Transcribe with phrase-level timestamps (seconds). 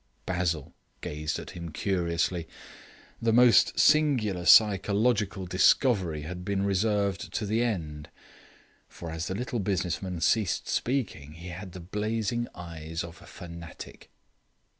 [0.25, 2.47] Basil gazed at him curiously.
[3.21, 8.09] The most singular psychological discovery had been reserved to the end,
[8.89, 13.27] for as the little business man ceased speaking he had the blazing eyes of a
[13.27, 14.09] fanatic.